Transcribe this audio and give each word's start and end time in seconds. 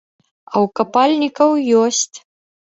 А 0.21 0.55
ў 0.63 0.71
капальнікаў 0.79 1.51
ёсць. 1.85 2.11